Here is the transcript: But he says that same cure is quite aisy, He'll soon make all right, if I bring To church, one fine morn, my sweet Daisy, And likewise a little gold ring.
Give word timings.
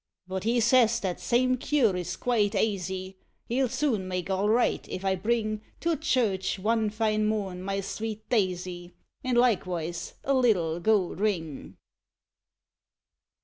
But 0.25 0.45
he 0.45 0.59
says 0.59 0.99
that 1.01 1.19
same 1.19 1.57
cure 1.57 1.95
is 1.95 2.15
quite 2.15 2.55
aisy, 2.55 3.17
He'll 3.45 3.69
soon 3.69 4.07
make 4.07 4.31
all 4.31 4.49
right, 4.49 4.83
if 4.89 5.05
I 5.05 5.13
bring 5.13 5.61
To 5.81 5.95
church, 5.95 6.57
one 6.57 6.89
fine 6.89 7.27
morn, 7.27 7.61
my 7.61 7.81
sweet 7.81 8.27
Daisy, 8.27 8.95
And 9.23 9.37
likewise 9.37 10.15
a 10.23 10.33
little 10.33 10.79
gold 10.79 11.19
ring. 11.19 11.77